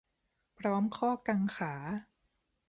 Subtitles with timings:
[0.57, 1.73] พร้อมข้อกังขา